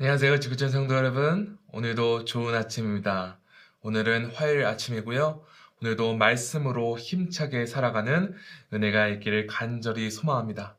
안녕하세요. 0.00 0.38
지구촌 0.38 0.70
성도 0.70 0.94
여러분. 0.94 1.58
오늘도 1.72 2.24
좋은 2.24 2.54
아침입니다. 2.54 3.40
오늘은 3.80 4.30
화요일 4.30 4.64
아침이고요. 4.64 5.42
오늘도 5.82 6.14
말씀으로 6.14 6.96
힘차게 6.96 7.66
살아가는 7.66 8.32
은혜가 8.72 9.08
있기를 9.08 9.48
간절히 9.48 10.08
소망합니다. 10.12 10.78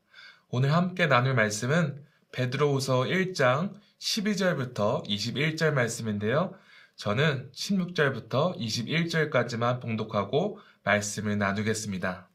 오늘 0.51 0.71
함께 0.71 1.07
나눌 1.07 1.33
말씀은 1.33 2.01
베드로후서 2.31 3.01
1장 3.01 3.73
12절부터 3.99 5.05
21절 5.05 5.73
말씀인데요. 5.73 6.53
저는 6.95 7.51
16절부터 7.51 8.57
21절까지만 8.57 9.81
봉독하고 9.81 10.61
말씀을 10.85 11.37
나누겠습니다. 11.37 12.28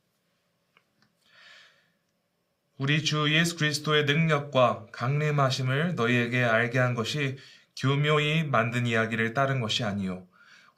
우리 2.85 3.03
주 3.03 3.33
예수 3.33 3.57
그리스도의 3.57 4.05
능력과 4.05 4.89
강림하심을 4.93 5.95
너희에게 5.95 6.45
알게 6.45 6.79
한 6.79 6.93
것이 6.93 7.39
교묘히 7.81 8.45
만든 8.45 8.87
이야기를 8.87 9.33
따른 9.33 9.63
것이 9.63 9.85
아니요. 9.85 10.27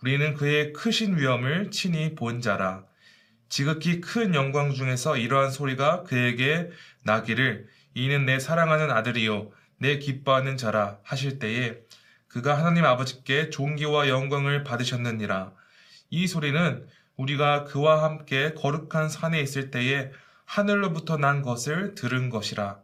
우리는 0.01 0.35
그의 0.35 0.73
크신 0.73 1.19
위엄을 1.19 1.73
친히 1.73 2.15
본 2.15 2.41
자라. 2.41 2.85
지극히 3.49 4.01
큰 4.01 4.37
영광 4.37 4.73
중에서 4.73 5.17
이러한 5.17 5.51
소리가 5.51 6.05
그에게 6.05 6.71
나기를 7.03 7.67
이는 7.95 8.25
내 8.25 8.39
사랑하는 8.39 8.93
아들이요 8.93 9.51
내 9.79 9.99
기뻐하는 9.99 10.57
자라 10.57 10.99
하실 11.03 11.41
때에 11.41 11.79
그가 12.29 12.57
하나님 12.57 12.85
아버지께 12.85 13.51
존귀와 13.51 14.09
영광을 14.09 14.63
받으셨느니라. 14.63 15.51
이 16.11 16.29
소리는 16.29 16.87
우리가 17.17 17.65
그와 17.65 18.05
함께 18.05 18.55
거룩한 18.55 19.09
산에 19.09 19.41
있을 19.41 19.73
때에 19.73 20.13
하늘로부터 20.47 21.19
난 21.19 21.43
것을 21.43 21.95
들은 21.95 22.31
것이라. 22.31 22.79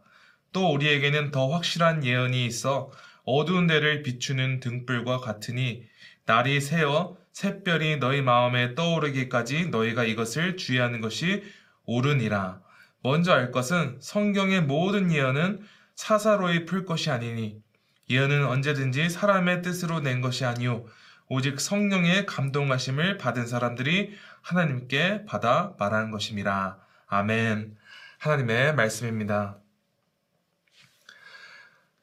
또 0.51 0.71
우리에게는 0.71 1.31
더 1.31 1.49
확실한 1.49 2.05
예언이 2.05 2.45
있어 2.45 2.91
어두운 3.25 3.67
데를 3.67 4.03
비추는 4.03 4.59
등불과 4.59 5.19
같으니 5.19 5.83
날이 6.25 6.61
새어 6.61 7.17
샛별이 7.31 7.97
너희 7.97 8.21
마음에 8.21 8.75
떠오르기까지 8.75 9.69
너희가 9.69 10.03
이것을 10.03 10.55
주의하는 10.55 11.01
것이 11.01 11.43
옳으니라. 11.85 12.61
먼저 13.01 13.33
알 13.33 13.51
것은 13.51 13.97
성경의 13.99 14.61
모든 14.61 15.11
예언은 15.11 15.61
사사로이 15.95 16.65
풀 16.65 16.85
것이 16.85 17.09
아니니 17.09 17.61
예언은 18.09 18.45
언제든지 18.45 19.09
사람의 19.09 19.61
뜻으로 19.61 19.99
낸 19.99 20.21
것이 20.21 20.45
아니요 20.45 20.85
오직 21.27 21.59
성령의 21.59 22.25
감동하심을 22.25 23.17
받은 23.17 23.47
사람들이 23.47 24.13
하나님께 24.41 25.25
받아 25.25 25.73
말하는 25.79 26.11
것임이라. 26.11 26.82
아멘. 27.13 27.77
하나님의 28.17 28.73
말씀입니다. 28.73 29.59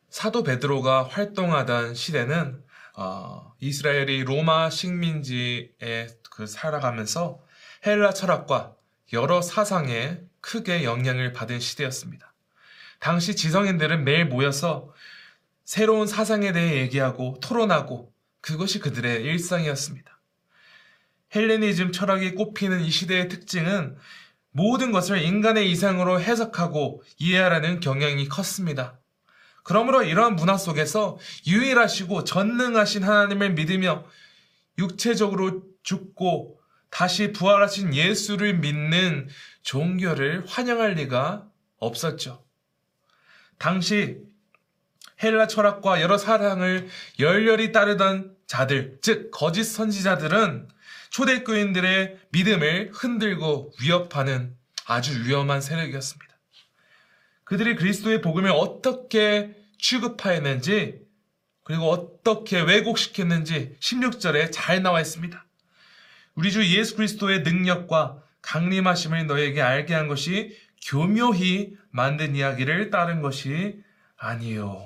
사도 0.08 0.44
베드로가 0.44 1.02
활동하던 1.02 1.94
시대는 1.94 2.62
어, 2.94 3.52
이스라엘이 3.58 4.22
로마 4.22 4.70
식민지에 4.70 6.06
그 6.30 6.46
살아가면서 6.46 7.44
헬라 7.84 8.12
철학과 8.12 8.76
여러 9.12 9.42
사상에 9.42 10.20
크게 10.40 10.84
영향을 10.84 11.32
받은 11.32 11.58
시대였습니다. 11.58 12.32
당시 13.00 13.34
지성인들은 13.34 14.04
매일 14.04 14.26
모여서 14.26 14.94
새로운 15.64 16.06
사상에 16.06 16.52
대해 16.52 16.76
얘기하고 16.82 17.38
토론하고 17.40 18.12
그것이 18.40 18.78
그들의 18.78 19.22
일상이었습니다. 19.24 20.20
헬레니즘 21.34 21.90
철학이 21.90 22.36
꼽히는 22.36 22.80
이 22.82 22.90
시대의 22.90 23.28
특징은 23.28 23.96
모든 24.52 24.92
것을 24.92 25.22
인간의 25.22 25.70
이상으로 25.70 26.20
해석하고 26.20 27.02
이해하라는 27.18 27.80
경향이 27.80 28.28
컸습니다. 28.28 28.98
그러므로 29.62 30.02
이러한 30.02 30.36
문화 30.36 30.56
속에서 30.56 31.18
유일하시고 31.46 32.24
전능하신 32.24 33.04
하나님을 33.04 33.50
믿으며 33.52 34.04
육체적으로 34.78 35.62
죽고 35.82 36.58
다시 36.90 37.32
부활하신 37.32 37.94
예수를 37.94 38.58
믿는 38.58 39.28
종교를 39.62 40.44
환영할 40.46 40.94
리가 40.94 41.46
없었죠. 41.78 42.44
당시 43.58 44.18
헬라 45.22 45.46
철학과 45.46 46.00
여러 46.00 46.16
사랑을 46.16 46.88
열렬히 47.18 47.72
따르던 47.72 48.34
자들, 48.46 48.98
즉 49.02 49.30
거짓 49.30 49.64
선지자들은 49.64 50.68
초대교인들의 51.10 52.18
믿음을 52.30 52.90
흔들고 52.92 53.72
위협하는 53.80 54.56
아주 54.86 55.24
위험한 55.24 55.60
세력이었습니다. 55.60 56.30
그들이 57.44 57.74
그리스도의 57.74 58.20
복음을 58.20 58.50
어떻게 58.50 59.56
취급하였는지 59.78 61.00
그리고 61.64 61.90
어떻게 61.90 62.60
왜곡시켰는지 62.60 63.76
16절에 63.80 64.50
잘 64.52 64.82
나와 64.82 65.00
있습니다. 65.00 65.44
우리 66.34 66.52
주 66.52 66.64
예수 66.76 66.96
그리스도의 66.96 67.42
능력과 67.42 68.22
강림하심을 68.42 69.26
너에게 69.26 69.60
알게 69.60 69.94
한 69.94 70.08
것이 70.08 70.56
교묘히 70.86 71.76
만든 71.90 72.34
이야기를 72.34 72.90
따른 72.90 73.20
것이 73.20 73.82
아니요. 74.16 74.84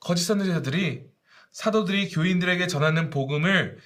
거짓 0.00 0.24
선지자들이 0.24 1.04
사도들이 1.50 2.08
교인들에게 2.10 2.66
전하는 2.66 3.10
복음을 3.10 3.78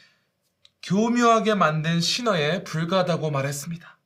교묘하게 0.82 1.54
만든 1.54 2.00
신화에 2.00 2.64
불과하다고 2.64 3.30
말했습니다. 3.30 3.98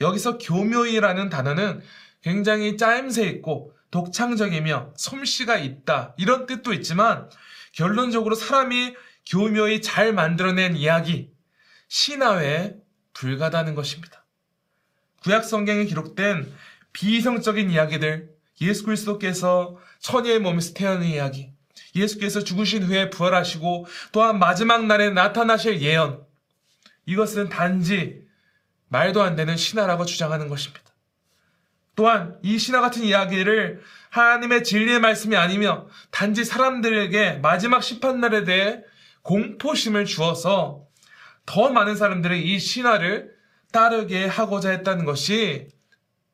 여기서 0.00 0.38
교묘이라는 0.38 1.28
단어는 1.28 1.82
굉장히 2.22 2.76
짜임새 2.76 3.24
있고 3.28 3.74
독창적이며 3.90 4.92
솜씨가 4.96 5.58
있다 5.58 6.14
이런 6.18 6.46
뜻도 6.46 6.72
있지만 6.74 7.28
결론적으로 7.72 8.34
사람이 8.34 8.94
교묘히 9.26 9.82
잘 9.82 10.12
만들어낸 10.12 10.76
이야기 10.76 11.30
신화에 11.88 12.74
불과하다는 13.14 13.74
것입니다. 13.74 14.24
구약 15.22 15.44
성경에 15.44 15.84
기록된 15.84 16.52
비이성적인 16.92 17.70
이야기들 17.70 18.30
예수 18.60 18.84
그리스도께서 18.84 19.76
처녀의 20.00 20.40
몸에서 20.40 20.74
태어난 20.74 21.04
이야기 21.04 21.52
예수께서 21.94 22.44
죽으신 22.44 22.82
후에 22.82 23.10
부활하시고 23.10 23.86
또한 24.12 24.38
마지막 24.38 24.86
날에 24.86 25.10
나타나실 25.10 25.80
예언. 25.82 26.24
이것은 27.06 27.48
단지 27.48 28.22
말도 28.88 29.22
안 29.22 29.36
되는 29.36 29.56
신화라고 29.56 30.04
주장하는 30.04 30.48
것입니다. 30.48 30.84
또한 31.94 32.38
이 32.42 32.58
신화 32.58 32.80
같은 32.80 33.02
이야기를 33.02 33.82
하나님의 34.10 34.64
진리의 34.64 35.00
말씀이 35.00 35.36
아니며 35.36 35.88
단지 36.10 36.44
사람들에게 36.44 37.40
마지막 37.42 37.82
심판날에 37.82 38.44
대해 38.44 38.80
공포심을 39.22 40.04
주어서 40.04 40.86
더 41.44 41.70
많은 41.70 41.96
사람들이 41.96 42.42
이 42.42 42.58
신화를 42.58 43.34
따르게 43.72 44.26
하고자 44.26 44.70
했다는 44.70 45.04
것이 45.04 45.68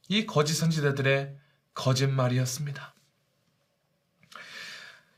이 0.09 0.27
거짓 0.27 0.55
선지자들의 0.55 1.35
거짓말이었습니다. 1.75 2.94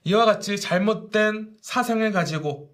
이와 0.07 0.25
같이 0.25 0.61
잘못된 0.61 1.57
사상을 1.61 2.13
가지고 2.13 2.73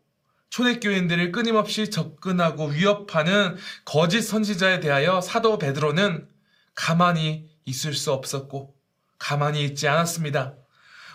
초대교인들을 0.51 1.33
끊임없이 1.33 1.89
접근하고 1.89 2.67
위협하는 2.67 3.57
거짓 3.87 4.21
선지자에 4.21 4.81
대하여 4.81 5.23
사도 5.23 5.57
베드로는 5.57 6.29
가만히 6.75 7.49
있을 7.65 7.95
수 7.95 8.13
없었고 8.13 8.77
가만히 9.19 9.65
있지 9.65 9.89
않았습니다. 9.89 10.57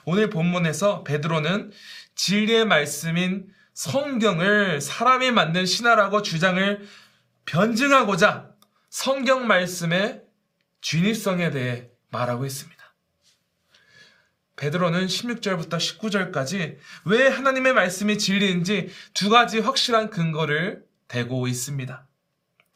오늘 0.05 0.31
본문에서 0.31 1.03
베드로는 1.03 1.71
진리의 2.15 2.65
말씀인 2.65 3.53
성경을 3.75 4.81
사람이 4.81 5.29
만든 5.29 5.67
신화라고 5.67 6.23
주장을 6.23 6.81
변증하고자 7.45 8.49
성경 8.89 9.45
말씀의 9.45 10.23
진입성에 10.81 11.51
대해 11.51 11.89
말하고 12.09 12.43
있습니다. 12.47 12.86
베드로는 14.57 15.05
16절부터 15.05 15.77
19절까지 15.77 16.77
왜 17.05 17.27
하나님의 17.27 17.73
말씀이 17.73 18.17
진리인지 18.17 18.89
두 19.13 19.29
가지 19.29 19.59
확실한 19.59 20.09
근거를 20.09 20.83
대고 21.07 21.47
있습니다. 21.47 22.05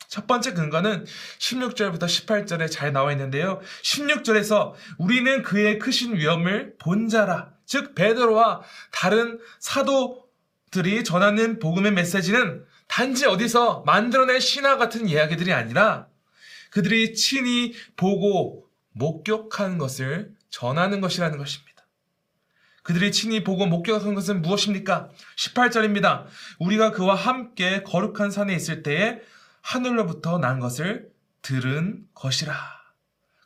첫 0.08 0.28
번째 0.28 0.54
근거는 0.54 1.06
16절부터 1.40 2.04
18절에 2.04 2.70
잘 2.70 2.94
나와 2.94 3.12
있는데요. 3.14 3.62
16절에서 3.84 4.74
우리는 4.98 5.42
그의 5.42 5.80
크신 5.80 6.16
위엄을 6.16 6.76
본 6.78 7.10
자라. 7.10 7.54
즉 7.66 7.96
베드로와 7.96 8.62
다른 8.92 9.40
사도들이 9.60 11.04
전하는 11.04 11.60
복음의 11.60 11.94
메시지는 11.94 12.66
단지 12.88 13.26
어디서 13.26 13.84
만들어낸 13.86 14.40
신화 14.40 14.78
같은 14.78 15.08
이야기들이 15.08 15.54
아니라 15.54 16.08
그들이 16.72 17.16
친히 17.16 17.74
보고 17.96 18.68
목격한 18.92 19.78
것을 19.78 20.34
전하는 20.50 21.00
것이라는 21.00 21.38
것입니다. 21.38 21.71
그들이 22.84 23.12
친히 23.12 23.44
보고 23.44 23.66
목격한 23.66 24.16
것은 24.16 24.42
무엇입니까? 24.42 25.10
18절입니다. 25.38 26.26
우리가 26.60 26.92
그와 26.92 27.16
함께 27.16 27.84
거룩한 27.84 28.32
산에 28.32 28.56
있을 28.56 28.84
때에 28.84 29.20
하늘로부터 29.62 30.40
난 30.40 30.60
것을 30.60 31.10
들은 31.42 32.04
것이라. 32.14 32.82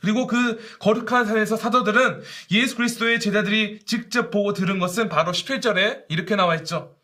그리고 0.01 0.27
그 0.27 0.59
거룩한 0.79 1.25
산에서 1.25 1.57
사도들은 1.57 2.21
예수 2.51 2.75
그리스도의 2.75 3.19
제자들이 3.19 3.79
직접 3.85 4.29
보고 4.29 4.53
들은 4.53 4.79
것은 4.79 5.09
바로 5.09 5.31
17절에 5.31 6.05
이렇게 6.09 6.35
나와 6.35 6.55
있죠. 6.57 6.95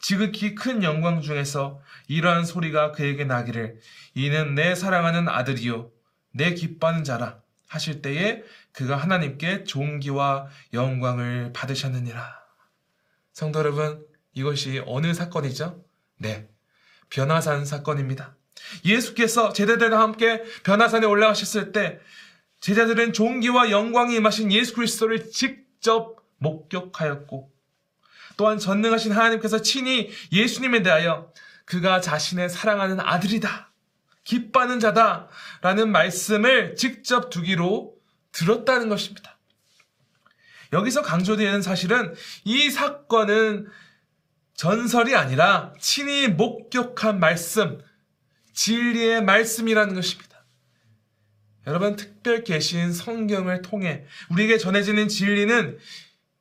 지극히 0.00 0.54
큰 0.54 0.82
영광 0.82 1.20
중에서 1.20 1.80
이러한 2.08 2.44
소리가 2.44 2.92
그에게 2.92 3.24
나기를 3.24 3.78
이는 4.14 4.54
내 4.54 4.74
사랑하는 4.74 5.28
아들이요 5.28 5.90
내 6.32 6.54
기뻐하는 6.54 7.04
자라 7.04 7.40
하실 7.68 8.00
때에 8.02 8.42
그가 8.72 8.96
하나님께 8.96 9.64
존귀와 9.64 10.48
영광을 10.72 11.52
받으셨느니라. 11.52 12.40
성도 13.32 13.58
여러분, 13.58 14.04
이것이 14.32 14.82
어느 14.86 15.12
사건이죠? 15.12 15.84
네. 16.18 16.48
변화산 17.08 17.64
사건입니다. 17.64 18.36
예수께서 18.84 19.52
제자들과 19.52 20.00
함께 20.00 20.42
변화산에 20.62 21.06
올라가셨을 21.06 21.72
때 21.72 21.98
제자들은 22.60 23.12
존귀와 23.12 23.70
영광이 23.70 24.14
임하신 24.16 24.52
예수 24.52 24.74
그리스도를 24.74 25.30
직접 25.30 26.16
목격하였고 26.38 27.50
또한 28.36 28.58
전능하신 28.58 29.12
하나님께서 29.12 29.62
친히 29.62 30.10
예수님에 30.32 30.82
대하여 30.82 31.32
그가 31.64 32.00
자신의 32.00 32.48
사랑하는 32.48 33.00
아들이다. 33.00 33.70
기뻐하는 34.24 34.80
자다. 34.80 35.28
라는 35.60 35.90
말씀을 35.92 36.74
직접 36.76 37.30
두기로 37.30 37.94
들었다는 38.32 38.88
것입니다. 38.88 39.36
여기서 40.72 41.02
강조되는 41.02 41.62
사실은 41.62 42.14
이 42.44 42.70
사건은 42.70 43.68
전설이 44.54 45.14
아니라 45.14 45.72
친히 45.80 46.28
목격한 46.28 47.18
말씀, 47.18 47.80
진리의 48.52 49.24
말씀이라는 49.24 49.94
것입니다. 49.94 50.44
여러분, 51.66 51.96
특별 51.96 52.44
계신 52.44 52.92
성경을 52.92 53.62
통해 53.62 54.04
우리에게 54.30 54.58
전해지는 54.58 55.08
진리는 55.08 55.78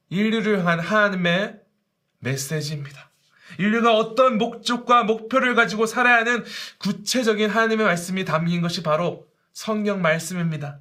인류를 0.09 0.59
향한 0.59 0.80
하나님의 0.80 1.59
메시지입니다. 2.19 3.09
인류가 3.57 3.95
어떤 3.95 4.38
목적과 4.38 5.03
목표를 5.03 5.56
가지고 5.56 5.85
살아야 5.85 6.18
하는 6.18 6.44
구체적인 6.77 7.50
하나님의 7.50 7.85
말씀이 7.85 8.25
담긴 8.25 8.62
것이 8.62 8.83
바로 8.83 9.27
성경 9.53 10.01
말씀입니다. 10.01 10.80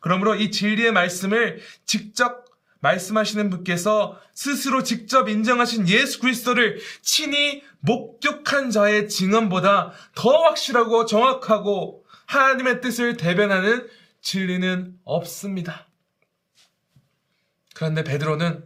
그러므로 0.00 0.34
이 0.34 0.50
진리의 0.50 0.92
말씀을 0.92 1.60
직접 1.86 2.46
말씀하시는 2.80 3.50
분께서 3.50 4.20
스스로 4.34 4.82
직접 4.82 5.28
인정하신 5.28 5.88
예수 5.88 6.20
그리스도를 6.20 6.80
친히 7.02 7.62
목격한 7.80 8.70
자의 8.70 9.08
증언보다 9.08 9.92
더 10.14 10.30
확실하고 10.44 11.06
정확하고 11.06 12.04
하나님의 12.26 12.80
뜻을 12.80 13.16
대변하는 13.16 13.88
진리는 14.20 14.98
없습니다. 15.04 15.86
그런데 17.74 18.04
베드로는 18.04 18.64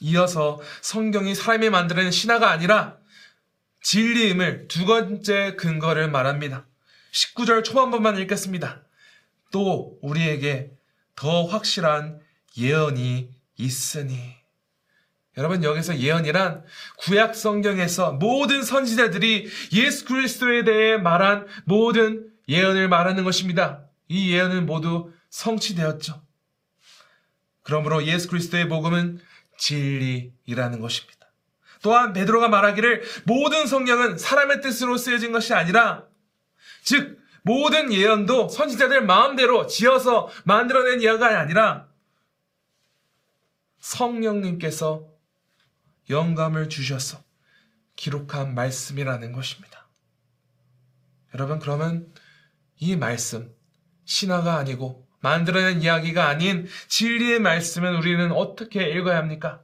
이어서 0.00 0.60
성경이 0.80 1.34
사람이 1.34 1.70
만드는 1.70 2.10
신화가 2.10 2.50
아니라 2.50 2.98
진리임을 3.82 4.68
두 4.68 4.86
번째 4.86 5.54
근거를 5.56 6.10
말합니다. 6.10 6.66
19절 7.12 7.64
초반부만 7.64 8.18
읽겠습니다. 8.18 8.83
또 9.54 9.96
우리에게 10.02 10.72
더 11.14 11.44
확실한 11.44 12.18
예언이 12.58 13.30
있으니. 13.56 14.18
여러분 15.38 15.62
여기서 15.62 15.96
예언이란 15.96 16.64
구약 16.98 17.36
성경에서 17.36 18.14
모든 18.14 18.64
선지자들이 18.64 19.48
예수 19.72 20.06
그리스도에 20.06 20.64
대해 20.64 20.96
말한 20.96 21.46
모든 21.66 22.32
예언을 22.48 22.88
말하는 22.88 23.22
것입니다. 23.22 23.84
이 24.08 24.32
예언은 24.32 24.66
모두 24.66 25.12
성취되었죠. 25.30 26.20
그러므로 27.62 28.04
예수 28.06 28.28
그리스도의 28.28 28.68
복음은 28.68 29.20
진리이라는 29.58 30.80
것입니다. 30.80 31.28
또한 31.80 32.12
베드로가 32.12 32.48
말하기를 32.48 33.04
모든 33.24 33.68
성경은 33.68 34.18
사람의 34.18 34.62
뜻으로 34.62 34.96
쓰여진 34.96 35.30
것이 35.30 35.54
아니라 35.54 36.06
즉 36.82 37.22
모든 37.44 37.92
예언도 37.92 38.48
선지자들 38.48 39.04
마음대로 39.04 39.66
지어서 39.66 40.30
만들어낸 40.44 41.02
이야기가 41.02 41.38
아니라 41.38 41.88
성령님께서 43.80 45.06
영감을 46.08 46.70
주셔서 46.70 47.22
기록한 47.96 48.54
말씀이라는 48.54 49.32
것입니다. 49.32 49.86
여러분, 51.34 51.58
그러면 51.58 52.12
이 52.78 52.96
말씀, 52.96 53.54
신화가 54.06 54.56
아니고 54.56 55.06
만들어낸 55.20 55.82
이야기가 55.82 56.26
아닌 56.26 56.66
진리의 56.88 57.40
말씀은 57.40 57.96
우리는 57.96 58.32
어떻게 58.32 58.88
읽어야 58.90 59.18
합니까? 59.18 59.63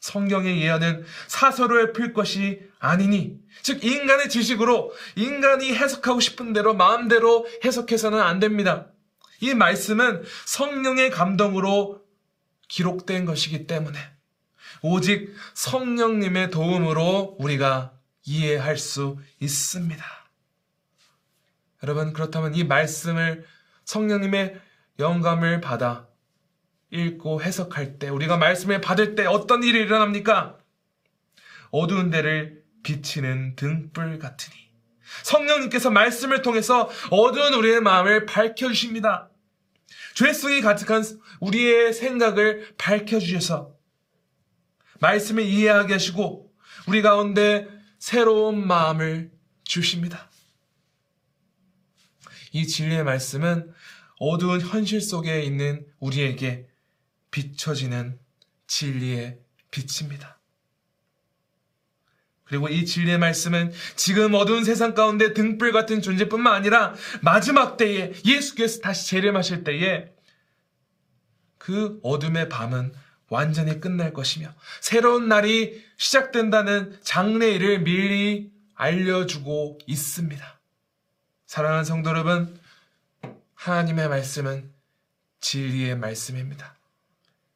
성경의 0.00 0.62
예언은 0.62 1.04
사서로에 1.28 1.92
풀 1.92 2.12
것이 2.12 2.60
아니니, 2.78 3.38
즉, 3.62 3.84
인간의 3.84 4.30
지식으로 4.30 4.92
인간이 5.16 5.74
해석하고 5.74 6.20
싶은 6.20 6.52
대로 6.52 6.74
마음대로 6.74 7.46
해석해서는 7.64 8.18
안 8.18 8.40
됩니다. 8.40 8.88
이 9.40 9.54
말씀은 9.54 10.22
성령의 10.46 11.10
감동으로 11.10 12.02
기록된 12.68 13.26
것이기 13.26 13.66
때문에 13.66 13.98
오직 14.82 15.34
성령님의 15.54 16.50
도움으로 16.50 17.36
우리가 17.38 17.92
이해할 18.24 18.78
수 18.78 19.18
있습니다. 19.40 20.04
여러분, 21.82 22.12
그렇다면 22.12 22.54
이 22.54 22.64
말씀을 22.64 23.44
성령님의 23.84 24.60
영감을 24.98 25.60
받아 25.60 26.09
읽고 26.90 27.42
해석할 27.42 27.98
때, 27.98 28.08
우리가 28.08 28.36
말씀을 28.36 28.80
받을 28.80 29.14
때 29.14 29.26
어떤 29.26 29.62
일이 29.62 29.80
일어납니까? 29.80 30.58
어두운 31.70 32.10
데를 32.10 32.62
비치는 32.82 33.56
등불 33.56 34.18
같으니. 34.18 34.56
성령님께서 35.22 35.90
말씀을 35.90 36.42
통해서 36.42 36.88
어두운 37.10 37.54
우리의 37.54 37.80
마음을 37.80 38.26
밝혀주십니다. 38.26 39.30
죄성이 40.14 40.60
가득한 40.60 41.02
우리의 41.40 41.92
생각을 41.92 42.74
밝혀주셔서 42.78 43.74
말씀을 45.00 45.44
이해하게 45.44 45.94
하시고 45.94 46.52
우리 46.86 47.02
가운데 47.02 47.68
새로운 47.98 48.66
마음을 48.66 49.30
주십니다. 49.64 50.30
이 52.52 52.66
진리의 52.66 53.04
말씀은 53.04 53.72
어두운 54.18 54.60
현실 54.60 55.00
속에 55.00 55.42
있는 55.42 55.86
우리에게 56.00 56.69
비춰지는 57.30 58.18
진리의 58.66 59.38
빛입니다. 59.70 60.38
그리고 62.44 62.68
이 62.68 62.84
진리의 62.84 63.18
말씀은 63.18 63.72
지금 63.94 64.34
어두운 64.34 64.64
세상 64.64 64.94
가운데 64.94 65.34
등불 65.34 65.70
같은 65.70 66.02
존재뿐만 66.02 66.52
아니라 66.52 66.94
마지막 67.20 67.76
때에 67.76 68.12
예수께서 68.24 68.80
다시 68.80 69.08
재림하실 69.08 69.62
때에 69.62 70.12
그 71.58 72.00
어둠의 72.02 72.48
밤은 72.48 72.92
완전히 73.28 73.80
끝날 73.80 74.12
것이며 74.12 74.52
새로운 74.80 75.28
날이 75.28 75.84
시작된다는 75.96 76.98
장래일을 77.02 77.82
미리 77.82 78.50
알려주고 78.74 79.78
있습니다. 79.86 80.60
사랑하는 81.46 81.84
성도 81.84 82.10
여러분, 82.10 82.58
하나님의 83.54 84.08
말씀은 84.08 84.72
진리의 85.40 85.96
말씀입니다. 85.96 86.79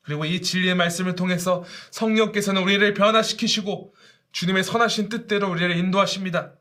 그리고 0.04 0.24
이 0.24 0.42
진리의 0.42 0.74
말씀을 0.74 1.16
통해서 1.16 1.64
성령께서는 1.90 2.62
우리를 2.62 2.94
변화시키시고 2.94 3.94
주님의 4.32 4.64
선하신 4.64 5.08
뜻대로 5.08 5.50
우리를 5.50 5.76
인도하십니다. 5.76 6.54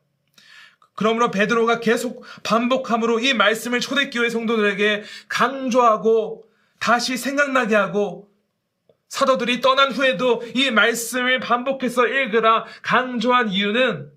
그러므로 0.94 1.30
베드로가 1.30 1.80
계속 1.80 2.24
반복함으로 2.44 3.20
이 3.20 3.34
말씀을 3.34 3.80
초대교회 3.80 4.30
성도들에게 4.30 5.02
강조하고 5.28 6.44
다시 6.78 7.16
생각나게 7.16 7.74
하고 7.74 8.30
사도들이 9.08 9.60
떠난 9.60 9.92
후에도 9.92 10.42
이 10.54 10.70
말씀을 10.70 11.40
반복해서 11.40 12.06
읽으라 12.06 12.64
강조한 12.82 13.48
이유는 13.48 14.12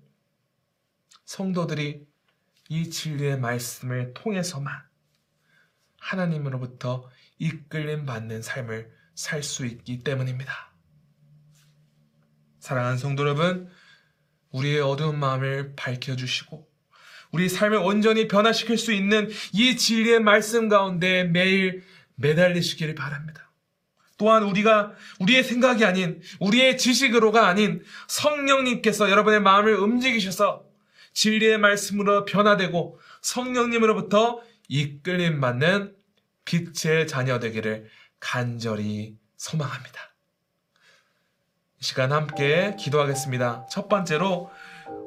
성도들이 1.24 2.06
이 2.68 2.90
진리의 2.90 3.38
말씀을 3.38 4.14
통해서만 4.14 4.74
하나님으로부터 6.00 7.08
이끌림 7.38 8.06
받는 8.06 8.42
삶을 8.42 8.97
살 9.18 9.42
수 9.42 9.66
있기 9.66 10.04
때문입니다. 10.04 10.72
사랑하는 12.60 12.98
성도 12.98 13.24
여러분, 13.24 13.68
우리의 14.52 14.80
어두운 14.80 15.18
마음을 15.18 15.74
밝혀주시고, 15.74 16.68
우리 17.32 17.48
삶을 17.48 17.78
온전히 17.78 18.28
변화시킬 18.28 18.78
수 18.78 18.92
있는 18.92 19.28
이 19.52 19.76
진리의 19.76 20.20
말씀 20.20 20.68
가운데 20.68 21.24
매일 21.24 21.82
매달리시기를 22.14 22.94
바랍니다. 22.94 23.50
또한 24.18 24.44
우리가 24.44 24.92
우리의 25.18 25.42
생각이 25.42 25.84
아닌 25.84 26.22
우리의 26.38 26.78
지식으로가 26.78 27.48
아닌 27.48 27.82
성령님께서 28.06 29.10
여러분의 29.10 29.40
마음을 29.40 29.74
움직이셔서 29.74 30.64
진리의 31.14 31.58
말씀으로 31.58 32.24
변화되고 32.24 33.00
성령님으로부터 33.22 34.40
이끌림 34.68 35.40
받는 35.40 35.96
빛의 36.44 37.08
자녀 37.08 37.40
되기를 37.40 37.88
간절히 38.20 39.16
소망합니다. 39.36 40.00
이 41.80 41.84
시간 41.84 42.12
함께 42.12 42.74
기도하겠습니다. 42.78 43.66
첫 43.70 43.88
번째로 43.88 44.50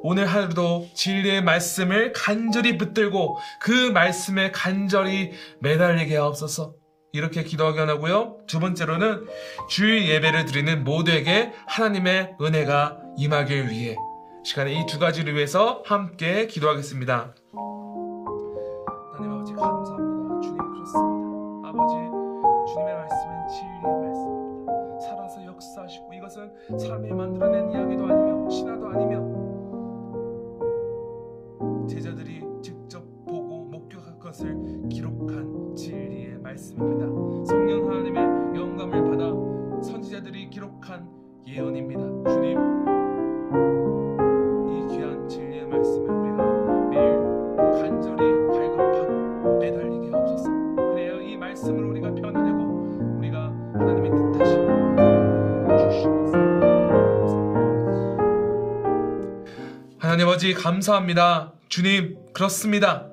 오늘 0.02 0.26
하루도 0.26 0.88
진리의 0.94 1.42
말씀을 1.42 2.12
간절히 2.12 2.78
붙들고 2.78 3.38
그 3.60 3.90
말씀에 3.90 4.50
간절히 4.50 5.32
매달리게 5.60 6.16
하옵소서. 6.16 6.74
이렇게 7.12 7.44
기도하기 7.44 7.78
원하고요. 7.78 8.38
두 8.46 8.58
번째로는 8.58 9.26
주일 9.68 10.08
예배를 10.08 10.46
드리는 10.46 10.82
모두에게 10.82 11.52
하나님의 11.66 12.36
은혜가 12.40 12.98
임하길 13.18 13.68
위해 13.68 13.96
시간에 14.44 14.72
이 14.72 14.86
두 14.86 14.98
가지를 14.98 15.34
위해서 15.34 15.82
함께 15.84 16.46
기도하겠습니다. 16.46 17.34
주님의 22.66 22.94
말씀은 22.94 23.48
진리의 23.48 23.82
말씀입니다. 23.82 25.00
살아서 25.00 25.44
역사하시고 25.44 26.12
이것은 26.12 26.52
삶에 26.78 27.12
만들어낸 27.12 27.70
이야기도 27.70 28.04
아니며 28.06 28.48
신화도 28.48 28.88
아니며 28.88 29.41
아버지 60.42 60.54
감사합니다. 60.54 61.52
주님 61.68 62.18
그렇습니다. 62.32 63.08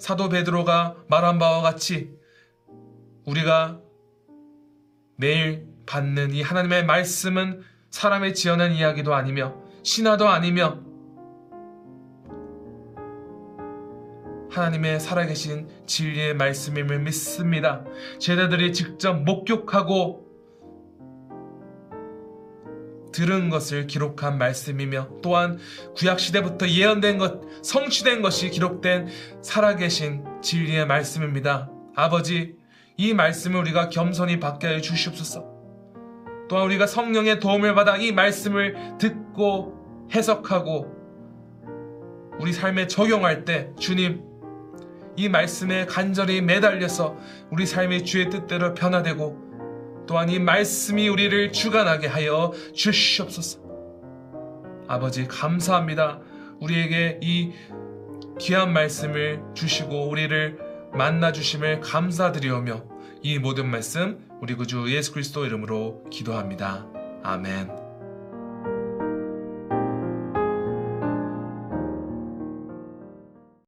사도 0.00 0.28
베드로가 0.28 0.96
말한 1.06 1.38
바와 1.38 1.62
같이 1.62 2.10
우리가 3.24 3.78
매일 5.14 5.68
받는 5.86 6.32
이 6.32 6.42
하나님의 6.42 6.84
말씀은 6.86 7.62
사람의 7.90 8.34
지어낸 8.34 8.72
이야기도 8.72 9.14
아니며 9.14 9.54
신화도 9.84 10.26
아니며 10.26 10.80
하나님의 14.50 14.98
살아계신 14.98 15.68
진리의 15.86 16.34
말씀임을 16.34 16.98
믿습니다. 16.98 17.84
제자들이 18.18 18.72
직접 18.72 19.22
목격하고 19.22 20.23
들은 23.14 23.48
것을 23.48 23.86
기록한 23.86 24.38
말씀이며 24.38 25.20
또한 25.22 25.58
구약 25.94 26.18
시대부터 26.18 26.68
예언된 26.68 27.18
것, 27.18 27.40
성취된 27.62 28.22
것이 28.22 28.50
기록된 28.50 29.06
살아계신 29.40 30.24
진리의 30.42 30.86
말씀입니다. 30.86 31.70
아버지, 31.94 32.56
이 32.96 33.14
말씀을 33.14 33.60
우리가 33.60 33.88
겸손히 33.88 34.40
받게 34.40 34.66
해 34.66 34.80
주시옵소서. 34.80 35.44
또한 36.48 36.66
우리가 36.66 36.88
성령의 36.88 37.38
도움을 37.38 37.76
받아 37.76 37.96
이 37.96 38.10
말씀을 38.10 38.98
듣고 38.98 40.08
해석하고 40.12 40.92
우리 42.40 42.52
삶에 42.52 42.88
적용할 42.88 43.44
때 43.44 43.70
주님 43.78 44.22
이 45.16 45.28
말씀에 45.28 45.86
간절히 45.86 46.42
매달려서 46.42 47.16
우리 47.50 47.64
삶의 47.64 48.04
주의 48.04 48.28
뜻대로 48.28 48.74
변화되고 48.74 49.43
또한 50.06 50.28
이 50.28 50.38
말씀이 50.38 51.08
우리를 51.08 51.52
주관하게 51.52 52.06
하여 52.06 52.52
주시옵소서. 52.74 53.60
아버지 54.86 55.26
감사합니다. 55.26 56.20
우리에게 56.60 57.18
이 57.22 57.52
귀한 58.38 58.72
말씀을 58.72 59.42
주시고 59.54 60.08
우리를 60.08 60.58
만나 60.92 61.32
주심을 61.32 61.80
감사드리오며 61.80 62.84
이 63.22 63.38
모든 63.38 63.70
말씀 63.70 64.18
우리 64.40 64.54
구주 64.54 64.94
예수 64.94 65.12
그리스도 65.12 65.46
이름으로 65.46 66.04
기도합니다. 66.10 66.86
아멘. 67.22 67.83